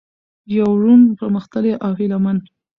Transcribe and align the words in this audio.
د 0.47 0.49
يو 0.57 0.69
روڼ، 0.83 1.01
پرمختللي 1.19 1.73
او 1.85 1.91
هيله 1.99 2.17
من 2.25 2.37